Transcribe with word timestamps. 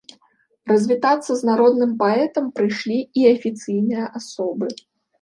Развітацца 0.71 1.31
з 1.41 1.51
народным 1.51 1.93
паэтам 2.01 2.49
прыйшлі 2.59 2.99
і 3.05 3.21
афіцыйныя 3.37 4.13
асобы. 4.23 4.77